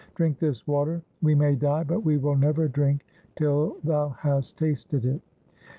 [0.15, 1.03] Drink this water.
[1.21, 3.05] We may die, but we will never drink
[3.35, 5.21] till thou hast tasted it.'